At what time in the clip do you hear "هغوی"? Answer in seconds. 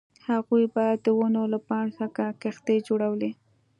0.29-0.63